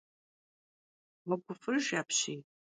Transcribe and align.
Ğueguf'ıjj 1.27 1.87
apşiy! 2.01 2.41